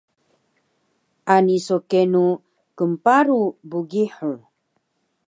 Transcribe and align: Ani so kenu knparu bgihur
Ani 1.33 1.57
so 1.65 1.77
kenu 1.89 2.23
knparu 2.77 3.39
bgihur 3.69 4.39